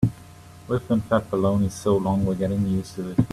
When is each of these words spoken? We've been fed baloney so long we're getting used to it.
We've 0.67 0.87
been 0.87 1.01
fed 1.01 1.29
baloney 1.29 1.69
so 1.69 1.95
long 1.97 2.25
we're 2.25 2.33
getting 2.33 2.65
used 2.67 2.95
to 2.95 3.11
it. 3.11 3.19